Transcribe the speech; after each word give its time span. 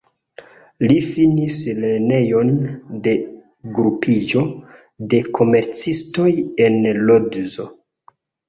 Li 0.91 0.95
finis 1.09 1.57
Lernejon 1.83 2.49
de 3.07 3.13
Grupiĝo 3.77 4.43
de 5.13 5.23
Komercistoj 5.39 6.29
en 6.69 6.81
Lodzo. 7.11 7.69